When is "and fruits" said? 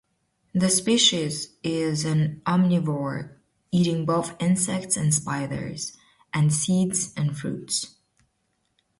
7.15-7.97